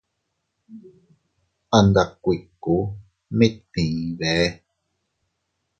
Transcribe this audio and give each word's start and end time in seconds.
A 1.75 1.77
nda 1.85 2.03
kuiku 2.21 2.75
mit 3.37 3.55
dii 3.73 4.05
bee. 4.19 4.45